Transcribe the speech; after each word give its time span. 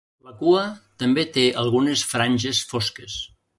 La 0.27 0.31
cua 0.37 0.63
també 1.03 1.27
té 1.37 1.45
algunes 1.65 2.07
franges 2.15 2.65
fosques. 2.75 3.23